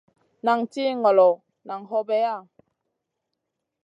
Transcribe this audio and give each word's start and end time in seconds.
Nan 0.45 0.59
tih 0.71 0.91
ŋolo, 1.01 1.29
nan 1.67 1.81
hobeya. 1.89 2.35